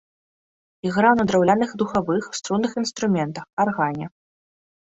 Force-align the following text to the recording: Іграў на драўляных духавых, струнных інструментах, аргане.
Іграў 0.89 1.13
на 1.19 1.25
драўляных 1.31 1.75
духавых, 1.81 2.23
струнных 2.39 2.71
інструментах, 2.81 3.45
аргане. 3.67 4.07